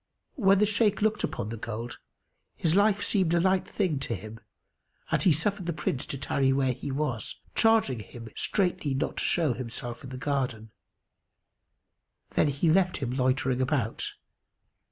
[0.33, 1.99] When the Shaykh looked upon the gold,
[2.55, 4.39] his life seemed a light thing to him[FN#283]
[5.11, 9.23] and he suffered the Prince to tarry where he was, charging him straitly not to
[9.23, 10.71] show himself in the garden.
[12.31, 14.13] Then he left him loitering about.